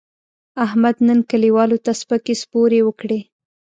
[0.65, 3.19] احمد نن کلیوالو ته سپکې سپورې وکړې.